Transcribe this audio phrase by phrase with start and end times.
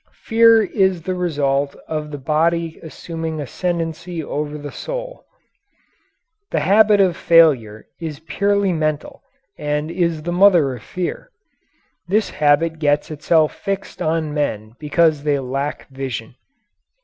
[0.23, 5.25] Fear is the result of the body assuming ascendancy over the soul.
[6.49, 9.21] The habit of failure is purely mental
[9.59, 11.29] and is the mother of fear.
[12.07, 16.33] This habit gets itself fixed on men because they lack vision.